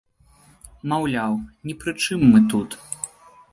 [0.93, 1.37] Маўляў,
[1.69, 2.69] ні пры чым мы тут.